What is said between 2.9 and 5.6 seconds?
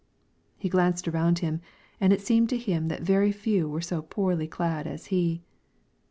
very few were so poorly clad as he.